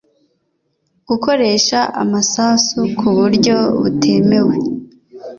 Gukoresha 1.07 1.79
amasasu 2.03 2.79
ku 2.97 3.07
buryo 3.17 3.57
butemewe 3.81 4.55